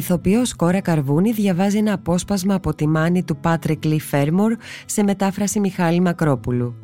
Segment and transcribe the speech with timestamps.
[0.00, 5.60] ηθοποιός Κόρα Καρβούνη διαβάζει ένα απόσπασμα από τη μάνη του Πάτρικ Λι Φέρμορ σε μετάφραση
[5.60, 6.74] Μιχάλη Μακρόπουλου.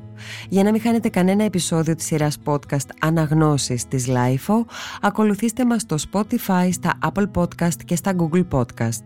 [0.48, 4.64] Για να μην χάνετε κανένα επεισόδιο της σειράς podcast Αναγνώσεις της LIFO,
[5.00, 9.04] ακολουθήστε μας στο Spotify, στα Apple Podcast και στα Google Podcast.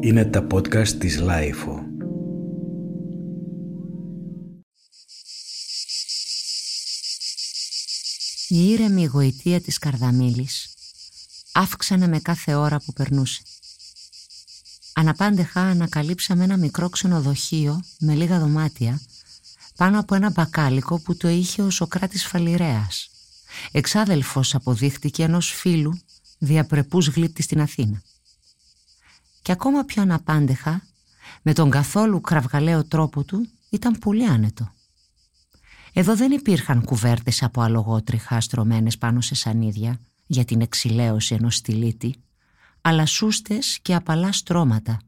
[0.00, 1.83] Είναι τα podcast της LIFO.
[8.54, 10.68] Η ήρεμη γοητεία της Καρδαμίλης
[11.52, 13.42] αύξανε με κάθε ώρα που περνούσε.
[14.92, 19.00] Αναπάντεχα ανακαλύψαμε ένα μικρό ξενοδοχείο με λίγα δωμάτια
[19.76, 23.10] πάνω από ένα μπακάλικο που το είχε ο Σοκράτης Φαλιρέας.
[23.72, 26.00] Εξάδελφος αποδείχτηκε ενός φίλου
[26.38, 28.02] διαπρεπούς γλύπτη στην Αθήνα.
[29.42, 30.82] Και ακόμα πιο αναπάντεχα,
[31.42, 34.72] με τον καθόλου κραυγαλαίο τρόπο του, ήταν πολύ άνετο.
[35.96, 42.14] Εδώ δεν υπήρχαν κουβέρτες από αλογότριχα στρωμένες πάνω σε σανίδια για την εξηλαίωση ενός στυλίτη,
[42.80, 45.00] αλλά σούστες και απαλά στρώματα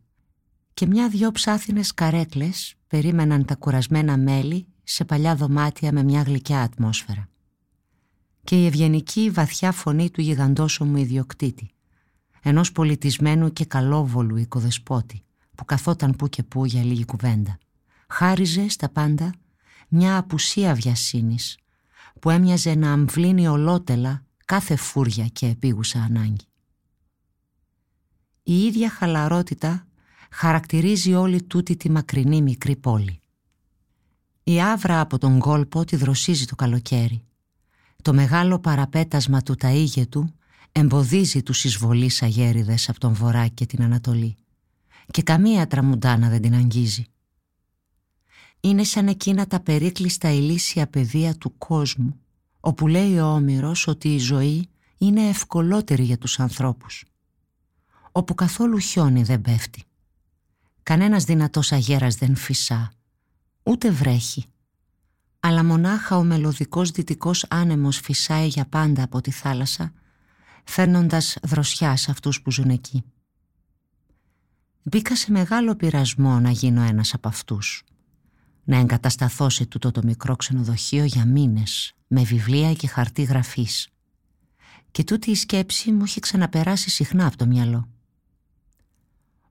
[0.74, 7.28] και μια-δυο ψάθινες καρέκλες περίμεναν τα κουρασμένα μέλη σε παλιά δωμάτια με μια γλυκιά ατμόσφαιρα.
[8.44, 11.70] Και η ευγενική βαθιά φωνή του γιγαντόσωμου ιδιοκτήτη,
[12.42, 15.22] ενός πολιτισμένου και καλόβολου οικοδεσπότη,
[15.54, 17.58] που καθόταν που και που για λίγη κουβέντα,
[18.08, 19.32] χάριζε στα πάντα
[19.88, 21.58] μια απουσία βιασύνης
[22.20, 26.46] που έμοιαζε να αμβλύνει ολότελα κάθε φούρια και επίγουσα ανάγκη.
[28.42, 29.86] Η ίδια χαλαρότητα
[30.30, 33.20] χαρακτηρίζει όλη τούτη τη μακρινή μικρή πόλη.
[34.42, 37.22] Η άβρα από τον κόλπο τη δροσίζει το καλοκαίρι.
[38.02, 39.56] Το μεγάλο παραπέτασμα του
[40.08, 40.34] του
[40.72, 44.36] εμποδίζει τους εισβολείς αγέριδες από τον βορρά και την Ανατολή
[45.10, 47.04] και καμία τραμουντάνα δεν την αγγίζει
[48.60, 52.20] είναι σαν εκείνα τα περίκλειστα ηλίσια πεδία του κόσμου,
[52.60, 57.04] όπου λέει ο Όμηρος ότι η ζωή είναι ευκολότερη για τους ανθρώπους,
[58.12, 59.82] όπου καθόλου χιόνι δεν πέφτει.
[60.82, 62.92] Κανένας δυνατός αγέρας δεν φυσά,
[63.62, 64.44] ούτε βρέχει,
[65.40, 69.92] αλλά μονάχα ο μελωδικός δυτικός άνεμος φυσάει για πάντα από τη θάλασσα,
[70.64, 73.04] φέρνοντας δροσιά σε αυτούς που ζουν εκεί.
[74.82, 77.84] Μπήκα σε μεγάλο πειρασμό να γίνω ένας από αυτούς
[78.66, 83.88] να εγκατασταθώ σε τούτο το μικρό ξενοδοχείο για μήνες με βιβλία και χαρτί γραφής.
[84.90, 87.88] Και τούτη η σκέψη μου είχε ξαναπεράσει συχνά από το μυαλό.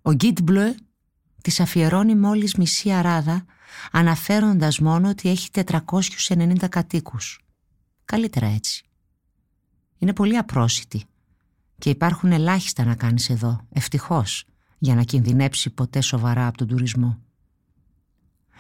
[0.02, 0.76] Ο Γκίτ Μπλε
[1.42, 3.46] της αφιερώνει μόλις μισή αράδα
[3.92, 7.40] αναφέροντας μόνο ότι έχει 490 κατοίκους.
[8.06, 8.86] Καλύτερα έτσι.
[9.98, 11.04] Είναι πολύ απρόσιτη
[11.78, 14.46] και υπάρχουν ελάχιστα να κάνεις εδώ, ευτυχώς,
[14.78, 17.20] για να κινδυνέψει ποτέ σοβαρά από τον τουρισμό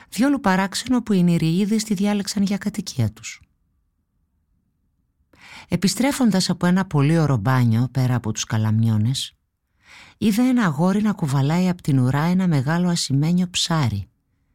[0.09, 3.41] διόλου παράξενο που οι Νηριείδες τη διάλεξαν για κατοικία τους.
[5.67, 9.35] Επιστρέφοντας από ένα πολύ ωραίο μπάνιο πέρα από τους καλαμιώνες,
[10.17, 14.09] είδα ένα αγόρι να κουβαλάει από την ουρά ένα μεγάλο ασημένιο ψάρι,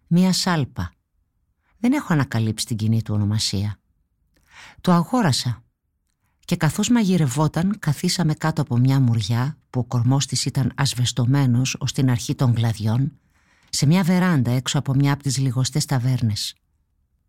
[0.06, 0.92] μία σάλπα.
[1.78, 3.78] Δεν έχω ανακαλύψει την κοινή του ονομασία.
[4.80, 5.62] Το αγόρασα
[6.44, 11.92] και καθώς μαγειρευόταν καθίσαμε κάτω από μια μουριά που ο κορμός της ήταν ασβεστομένος ως
[11.92, 13.12] την αρχή των κλαδιών
[13.70, 16.54] σε μια βεράντα έξω από μια από τις λιγοστές ταβέρνες.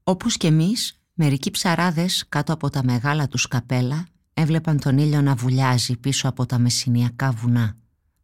[0.03, 5.35] Όπως και εμείς, μερικοί ψαράδες κάτω από τα μεγάλα τους καπέλα έβλεπαν τον ήλιο να
[5.35, 7.75] βουλιάζει πίσω από τα μεσηνιακά βουνά,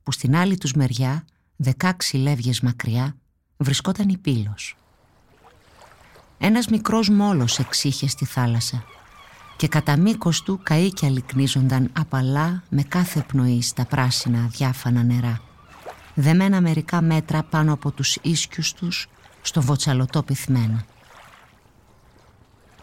[0.03, 1.25] που στην άλλη τους μεριά,
[1.55, 3.15] δεκάξι λεύγες μακριά,
[3.57, 4.75] βρισκόταν η πύλος.
[6.37, 8.83] Ένας μικρός μόλος εξήχε στη θάλασσα
[9.57, 15.41] και κατά μήκος του καΐκια λυκνίζονταν απαλά με κάθε πνοή στα πράσινα διάφανα νερά
[16.19, 19.07] δεμένα μερικά μέτρα πάνω από τους ίσκιους τους
[19.41, 20.85] στο βοτσαλωτό πυθμένο.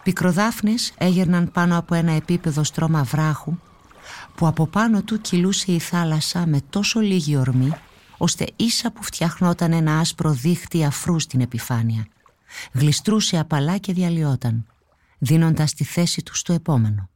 [0.02, 3.56] Πικροδάφνες έγερναν πάνω από ένα επίπεδο στρώμα βράχου
[4.34, 7.72] που από πάνω του κυλούσε η θάλασσα με τόσο λίγη ορμή
[8.16, 12.06] ώστε ίσα που φτιαχνόταν ένα άσπρο δίχτυ αφρού στην επιφάνεια.
[12.72, 14.66] Γλιστρούσε απαλά και διαλυόταν,
[15.18, 17.10] δίνοντας τη θέση του στο επόμενο.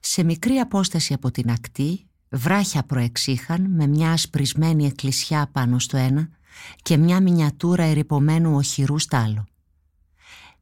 [0.00, 6.28] Σε μικρή απόσταση από την ακτή Βράχια προεξήχαν με μια ασπρισμένη εκκλησιά πάνω στο ένα
[6.82, 9.46] και μια μινιατούρα ερυπωμένου οχυρού στάλο.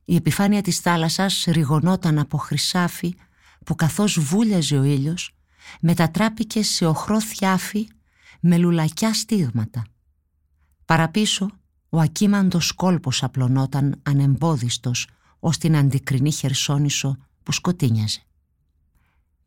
[0.04, 3.14] Η επιφάνεια της θάλασσας ριγωνόταν από χρυσάφι
[3.64, 5.34] που καθώς βούλιαζε ο ήλιος
[5.80, 7.88] μετατράπηκε σε οχρό θιάφι
[8.40, 9.86] με λουλακιά στίγματα.
[10.84, 11.50] Παραπίσω
[11.88, 15.08] ο ακίμαντος κόλπος απλωνόταν ανεμπόδιστος
[15.38, 18.20] ως την αντικρινή χερσόνησο που σκοτίνιαζε.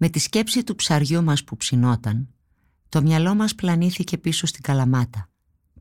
[0.02, 2.28] Με τη σκέψη του ψαριού μας που ψινόταν,
[2.90, 5.30] το μυαλό μας πλανήθηκε πίσω στην καλαμάτα,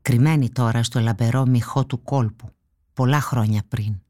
[0.01, 2.55] κρυμμένη τώρα στο λαμπερό μυχό του κόλπου,
[2.93, 4.01] πολλά χρόνια πριν.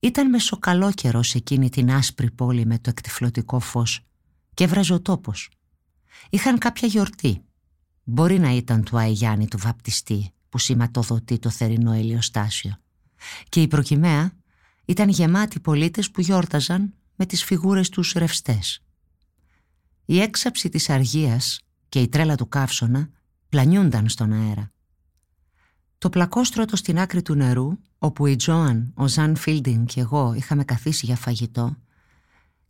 [0.00, 4.06] Ήταν μεσοκαλό καιρό σε εκείνη την άσπρη πόλη με το εκτιφλωτικό φως
[4.54, 5.50] και έβραζε ο τόπος.
[6.30, 7.44] Είχαν κάποια γιορτή.
[8.04, 12.76] Μπορεί να ήταν του Αϊγιάννη του βαπτιστή που σηματοδοτεί το θερινό ηλιοστάσιο.
[13.48, 14.32] Και η προκυμαία
[14.84, 18.82] ήταν γεμάτη πολίτες που γιόρταζαν με τις φιγούρες τους ρευστές.
[20.04, 23.08] Η έξαψη της αργίας και η τρέλα του καύσωνα
[23.48, 24.72] πλανιούνταν στον αέρα.
[25.98, 30.64] Το πλακόστρωτο στην άκρη του νερού, όπου η Τζόαν, ο Ζαν Φίλντινγκ και εγώ είχαμε
[30.64, 31.76] καθίσει για φαγητό,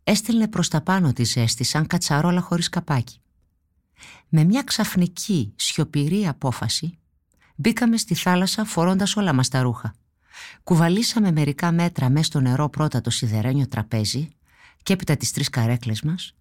[0.03, 3.21] έστελνε προς τα πάνω της ζέστη σαν κατσαρόλα χωρίς καπάκι.
[4.29, 6.97] Με μια ξαφνική, σιωπηρή απόφαση,
[7.55, 9.95] μπήκαμε στη θάλασσα φορώντας όλα μας τα ρούχα.
[10.63, 14.29] Κουβαλήσαμε μερικά μέτρα μέσα στο νερό πρώτα το σιδερένιο τραπέζι
[14.89, 16.35] και έπειτα τις τρεις καρέκλες μας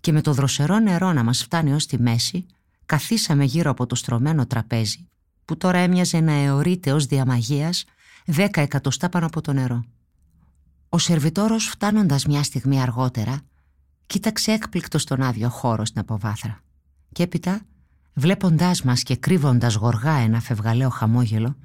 [0.00, 2.46] και με το δροσερό νερό να μας φτάνει ως τη μέση
[2.86, 5.08] καθίσαμε γύρω από το στρωμένο τραπέζι
[5.44, 7.84] που τώρα έμοιαζε να αιωρείται ως διαμαγείας
[8.26, 9.84] δέκα εκατοστά πάνω από το νερό.
[10.88, 13.40] Ο σερβιτόρος φτάνοντας μια στιγμή αργότερα
[14.06, 16.60] κοίταξε έκπληκτο στον άδειο χώρο στην αποβάθρα
[17.12, 17.60] και έπειτα
[18.14, 21.56] βλέποντάς μας και κρύβοντας γοργά ένα φευγαλαίο χαμόγελο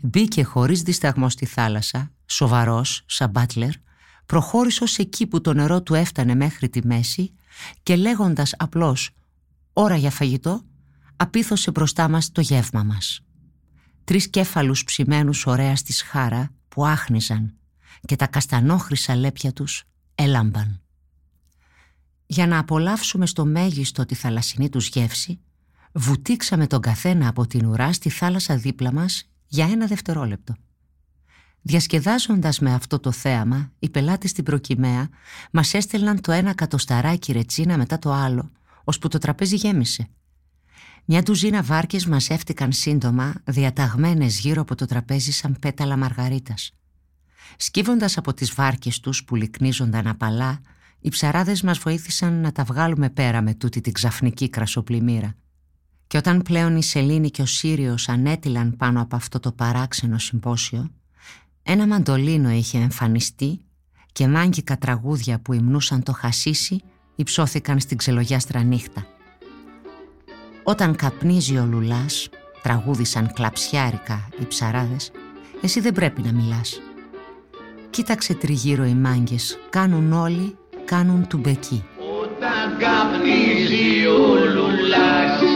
[0.00, 3.72] μπήκε χωρίς δισταγμό στη θάλασσα, σοβαρός, σαν μπάτλερ,
[4.26, 7.34] προχώρησε ως εκεί που το νερό του έφτανε μέχρι τη μέση
[7.82, 9.10] και λέγοντας απλώς
[9.72, 10.62] «ώρα για φαγητό»
[11.16, 13.20] απίθωσε μπροστά μας το γεύμα μας.
[14.04, 17.54] Τρεις κέφαλους ψημένους ωραία στη σχάρα που άχνιζαν
[18.00, 19.84] και τα καστανόχρυσα λέπια τους
[20.14, 20.82] έλαμπαν.
[22.26, 25.40] Για να απολαύσουμε στο μέγιστο τη θαλασσινή τους γεύση,
[25.92, 30.54] βουτήξαμε τον καθένα από την ουρά στη θάλασσα δίπλα μας για ένα δευτερόλεπτο.
[31.66, 35.08] Διασκεδάζοντας με αυτό το θέαμα, οι πελάτες στην προκυμαία
[35.52, 38.50] μας έστελναν το ένα κατοσταράκι ρετσίνα μετά το άλλο,
[38.84, 40.08] ώσπου το τραπέζι γέμισε.
[41.04, 46.72] Μια ντουζίνα βάρκες μας έφτηκαν σύντομα, διαταγμένες γύρω από το τραπέζι σαν πέταλα μαργαρίτας.
[47.56, 50.60] Σκύβοντας από τις βάρκες τους που λυκνίζονταν απαλά,
[51.00, 55.34] οι ψαράδες μας βοήθησαν να τα βγάλουμε πέρα με τούτη την ξαφνική κρασοπλημμύρα.
[56.06, 60.90] Και όταν πλέον η Σελήνη και ο Σύριος ανέτειλαν πάνω από αυτό το παράξενο συμπόσιο,
[61.66, 63.60] ένα μαντολίνο είχε εμφανιστεί
[64.12, 66.80] και μάγκικα τραγούδια που υμνούσαν το χασίσι
[67.14, 69.06] υψώθηκαν στην ξελογιάστρα νύχτα.
[70.62, 72.28] Όταν καπνίζει ο λουλάς,
[72.62, 75.10] τραγούδησαν κλαψιάρικα οι ψαράδες,
[75.62, 76.80] εσύ δεν πρέπει να μιλάς.
[77.90, 81.84] Κοίταξε τριγύρω οι μάγκες, κάνουν όλοι, κάνουν του μπεκί.
[82.22, 85.53] Όταν καπνίζει ο λουλάς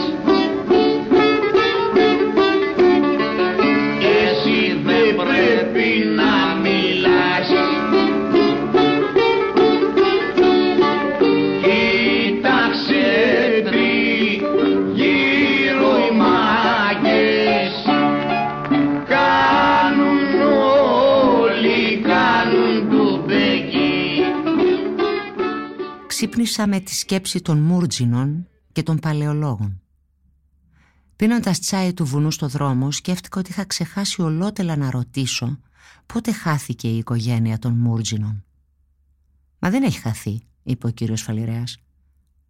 [26.19, 29.81] Ξύπνησα με τη σκέψη των Μούρτζινων και των παλαιολόγων.
[31.15, 35.59] Πίνοντας τσάι του βουνού στο δρόμο, σκέφτηκα ότι είχα ξεχάσει ολότελα να ρωτήσω
[36.05, 38.45] πότε χάθηκε η οικογένεια των Μούρτζινων.
[39.59, 41.77] Μα δεν έχει χαθεί, είπε ο κύριος Φαλιρέας.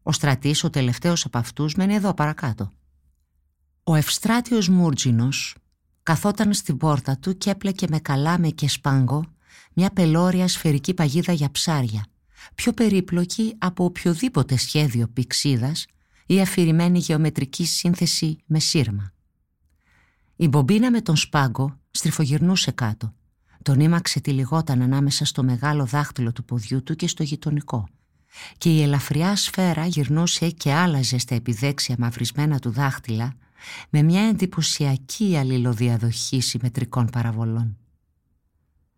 [0.03, 2.71] Ο στρατής, ο τελευταίος από αυτούς, μένει εδώ παρακάτω.
[3.83, 5.55] Ο Ευστράτιος Μούρτζινος
[6.03, 9.25] καθόταν στην πόρτα του και έπλεκε με καλάμε και σπάγκο
[9.73, 12.05] μια πελώρια σφαιρική παγίδα για ψάρια,
[12.55, 15.85] πιο περίπλοκη από οποιοδήποτε σχέδιο πηξίδας
[16.25, 19.13] ή αφηρημένη γεωμετρική σύνθεση με σύρμα.
[20.35, 23.13] Η μπομπίνα με τον σπάγκο στριφογυρνούσε κάτω.
[23.61, 27.87] Τον ήμαξε τυλιγόταν ανάμεσα στο μεγάλο δάχτυλο του ποδιού του και στο γειτονικό.
[28.57, 33.33] Και η ελαφριά σφαίρα γυρνούσε και άλλαζε στα επιδέξια μαυρισμένα του δάχτυλα
[33.89, 37.77] με μια εντυπωσιακή αλληλοδιαδοχή συμμετρικών παραβολών.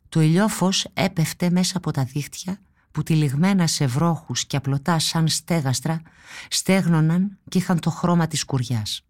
[0.10, 6.02] Το ηλιόφως έπεφτε μέσα από τα δίχτυα που τυλιγμένα σε βρόχους και απλωτά σαν στέγαστρα
[6.50, 9.06] στέγνωναν και είχαν το χρώμα της κουριάς.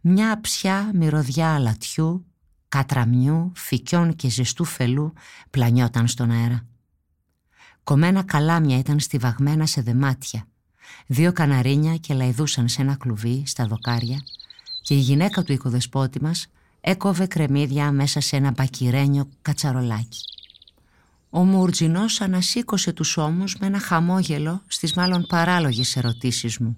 [0.00, 2.26] Μια αψιά μυρωδιά αλατιού,
[2.68, 5.12] κατραμιού, φυκιών και ζεστού φελού
[5.50, 6.66] πλανιόταν στον αέρα.
[7.84, 10.44] Κομμένα καλάμια ήταν στιβαγμένα σε δεμάτια.
[11.06, 14.18] Δύο καναρίνια και λαϊδούσαν σε ένα κλουβί στα δοκάρια
[14.82, 16.46] και η γυναίκα του οικοδεσπότη μας
[16.80, 20.39] έκοβε κρεμμύδια μέσα σε ένα μπακυρένιο κατσαρολάκι.
[21.30, 26.76] Ο Μουρτζινός ανασήκωσε τους ώμους με ένα χαμόγελο στις μάλλον παράλογες ερωτήσεις μου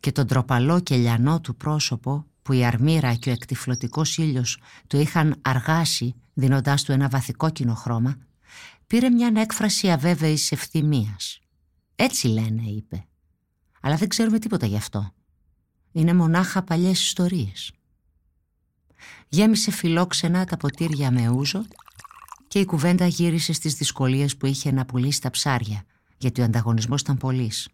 [0.00, 4.96] και τον τροπαλό και λιανό του πρόσωπο που η αρμύρα και ο εκτιφλωτικός ήλιος του
[4.96, 8.16] είχαν αργάσει δίνοντάς του ένα βαθικόκκινο χρώμα
[8.86, 11.40] πήρε μια έκφραση αβέβαιης ευθυμίας.
[11.96, 13.06] «Έτσι λένε», είπε.
[13.80, 15.12] «Αλλά δεν ξέρουμε τίποτα γι' αυτό.
[15.92, 17.72] Είναι μονάχα παλιές ιστορίες».
[19.28, 21.64] Γέμισε φιλόξενα τα ποτήρια με ούζο
[22.54, 25.84] και η κουβέντα γύρισε στις δυσκολίες που είχε να πουλήσει τα ψάρια,
[26.18, 27.68] γιατί ο ανταγωνισμός ήταν πολύς.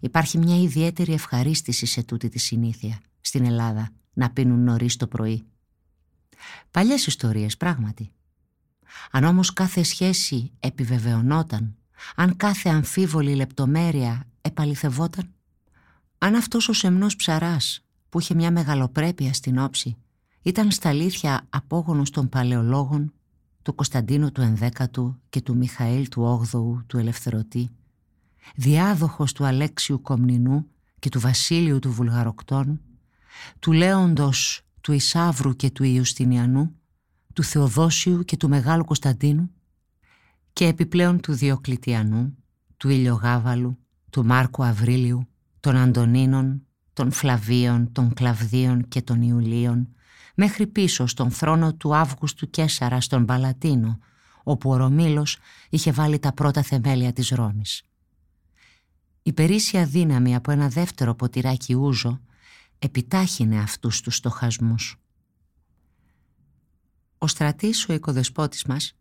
[0.00, 5.46] Υπάρχει μια ιδιαίτερη ευχαρίστηση σε τούτη τη συνήθεια στην Ελλάδα να πίνουν νωρίς το πρωί.
[6.70, 8.12] Παλιές ιστορίες πράγματι.
[9.10, 11.76] Αν όμως κάθε σχέση επιβεβαιωνόταν,
[12.16, 15.34] αν κάθε αμφίβολη λεπτομέρεια επαληθευόταν,
[16.18, 19.96] αν αυτός ο σεμνός ψαράς που είχε μια μεγαλοπρέπεια στην όψη
[20.42, 23.12] ήταν στα αλήθεια απόγονος των παλαιολόγων
[23.66, 27.70] του Κωνσταντίνου του Ενδέκατου και του Μιχαήλ του Όγδοου του Ελευθερωτή,
[28.54, 30.66] διάδοχος του Αλέξιου Κομνηνού
[30.98, 32.80] και του Βασίλειου του Βουλγαροκτών,
[33.58, 36.74] του Λέοντος του Ισάβρου και του Ιουστινιανού,
[37.32, 39.50] του Θεοδόσιου και του Μεγάλου Κωνσταντίνου
[40.52, 42.36] και επιπλέον του Διοκλητιανού,
[42.76, 43.78] του Ηλιογάβαλου,
[44.10, 45.28] του Μάρκου Αβρίλιου,
[45.60, 49.88] των Αντωνίνων, των Φλαβίων, των Κλαβδίων και των Ιουλίων,
[50.38, 53.98] μέχρι πίσω στον θρόνο του Αύγουστου Κέσαρα στον Παλατίνο,
[54.42, 55.38] όπου ο Ρωμήλος
[55.70, 57.82] είχε βάλει τα πρώτα θεμέλια της Ρώμης.
[59.22, 62.20] Η περίσσια δύναμη από ένα δεύτερο ποτηράκι ούζο
[62.78, 65.00] επιτάχυνε αυτούς τους στοχασμούς.
[67.18, 68.96] Ο στρατής, ο οικοδεσπότης μας,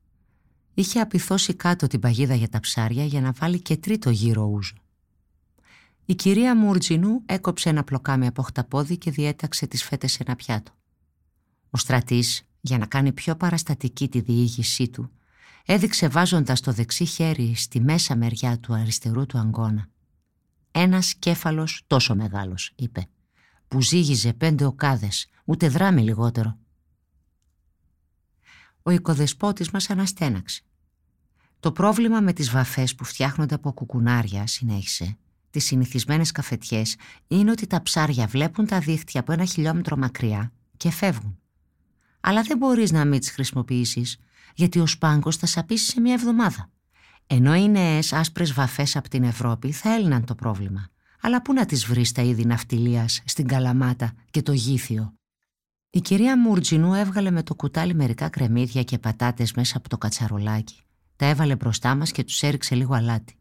[0.74, 4.75] είχε απειθώσει κάτω την παγίδα για τα ψάρια για να βάλει και τρίτο γύρο ούζο.
[6.06, 10.72] Η κυρία Μουρτζινού έκοψε ένα πλοκάμι από χταπόδι και διέταξε τις φέτες σε ένα πιάτο.
[11.75, 15.12] Ο στρατής, για να κάνει πιο παραστατική τη διήγησή του,
[15.65, 19.88] έδειξε βάζοντας το δεξί χέρι στη μέσα μεριά του αριστερού του αγκώνα.
[20.72, 23.08] «Ένας κέφαλος τόσο μεγάλος», είπε,
[23.67, 26.58] «που ζύγιζε πέντε οκάδες, ούτε δράμει λιγότερο».
[28.82, 30.62] Ο οικοδεσπότης μας αναστέναξε.
[31.60, 35.17] Το πρόβλημα με τις βαφές που φτιάχνονται από κουκουνάρια, συνέχισε,
[35.50, 36.96] τις συνηθισμένες καφετιές,
[37.27, 41.39] είναι ότι τα ψάρια βλέπουν τα δίχτυα από ένα χιλιόμετρο μακριά και φεύγουν
[42.27, 44.17] αλλά δεν μπορείς να μην τις χρησιμοποιήσεις,
[44.55, 46.70] γιατί ο σπάγκος θα σαπίσει σε μια εβδομάδα.
[47.27, 50.88] Ενώ οι νέες άσπρες βαφές από την Ευρώπη θα έλυναν το πρόβλημα.
[51.22, 55.13] Αλλά πού να τις βρεις τα είδη ναυτιλίας στην Καλαμάτα και το Γήθιο;
[55.89, 60.82] Η κυρία Μουρτζινού έβγαλε με το κουτάλι μερικά κρεμμύδια και πατάτες μέσα από το κατσαρολάκι.
[61.15, 63.36] Τα έβαλε μπροστά μας και τους έριξε λίγο αλάτι.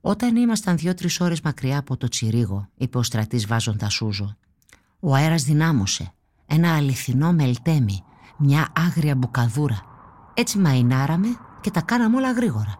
[0.00, 4.36] Όταν ήμασταν δύο-τρει ώρες μακριά από το τσιρίγο, είπε ο στρατής βάζοντας σούζο,
[5.00, 6.10] ο αέρας δυνάμωσε
[6.46, 8.02] ένα αληθινό μελτέμι,
[8.38, 9.82] μια άγρια μπουκαδούρα.
[10.34, 11.28] Έτσι μαϊνάραμε
[11.60, 12.74] και τα κάναμε όλα γρήγορα.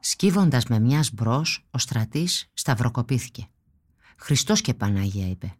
[0.00, 3.46] Σκύβοντας με μιας μπρος, ο στρατής σταυροκοπήθηκε.
[4.16, 5.54] «Χριστός και Παναγία» είπε.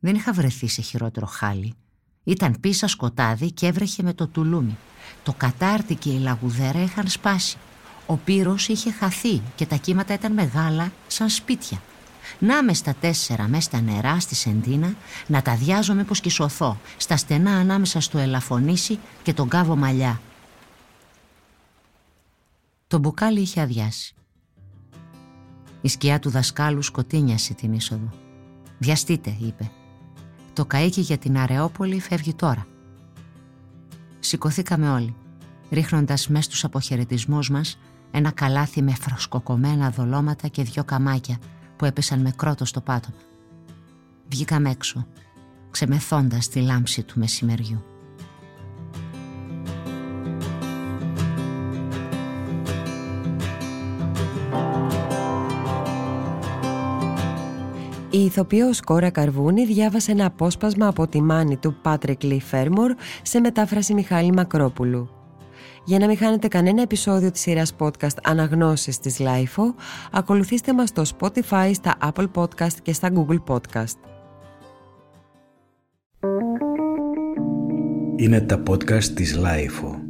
[0.00, 1.74] Δεν είχα βρεθεί σε χειρότερο χάλι.
[2.24, 4.76] Ήταν πίσα σκοτάδι και έβρεχε με το τουλούμι.
[5.22, 7.56] Το κατάρτι και η λαγουδέρα είχαν σπάσει.
[8.06, 11.82] Ο πύρος είχε χαθεί και τα κύματα ήταν μεγάλα σαν σπίτια.
[12.38, 14.94] Να με στα τέσσερα μέσα στα νερά στη Σεντίνα,
[15.26, 20.20] να τα διάζω πως και σωθώ, στα στενά ανάμεσα στο ελαφονίσι και τον κάβο μαλλιά.
[22.86, 24.14] Το μπουκάλι είχε αδειάσει.
[25.80, 28.08] Η σκιά του δασκάλου σκοτίνιασε την είσοδο.
[28.78, 29.70] «Βιαστείτε», είπε.
[30.52, 32.66] «Το καΐκι για την Αρεόπολη φεύγει τώρα».
[34.18, 35.14] Σηκωθήκαμε όλοι,
[35.70, 37.78] ρίχνοντας μέσα στους αποχαιρετισμούς μας
[38.10, 41.38] ένα καλάθι με φροσκοκομμένα δολώματα και δυο καμάκια
[41.76, 43.16] που έπεσαν με κρότος στο πάτωμα.
[44.28, 45.06] Βγήκαμε έξω,
[45.70, 47.84] ξεμεθώντας τη λάμψη του μεσημεριού.
[58.10, 63.40] Η ηθοποιός Κόρα Καρβούνη διάβασε ένα απόσπασμα από τη μάνη του Πάτρικ Λί Φέρμορ σε
[63.40, 65.23] μετάφραση Μιχάλη Μακρόπουλου.
[65.84, 69.74] Για να μην χάνετε κανένα επεισόδιο της σειράς podcast «Αναγνώσεις» της LIFO,
[70.12, 73.96] ακολουθήστε μας στο Spotify, στα Apple Podcast και στα Google Podcast.
[78.16, 80.03] Είναι τα podcast της LIFO.